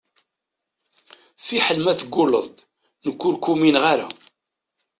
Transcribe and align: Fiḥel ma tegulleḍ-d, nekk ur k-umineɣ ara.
Fiḥel 1.45 1.79
ma 1.81 1.93
tegulleḍ-d, 1.99 2.57
nekk 3.05 3.21
ur 3.27 3.35
k-umineɣ 3.43 3.83
ara. 3.93 4.07